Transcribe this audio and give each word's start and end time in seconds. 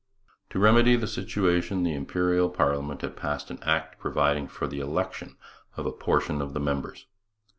To 0.49 0.57
remedy 0.57 0.95
the 0.95 1.05
situation 1.05 1.83
the 1.83 1.93
Imperial 1.93 2.49
parliament 2.49 3.03
had 3.03 3.15
passed 3.15 3.51
an 3.51 3.59
Act 3.61 3.99
providing 3.99 4.47
for 4.47 4.65
the 4.67 4.79
election 4.79 5.37
of 5.77 5.85
a 5.85 5.91
portion 5.91 6.41
of 6.41 6.55
the 6.55 6.59
members. 6.59 7.05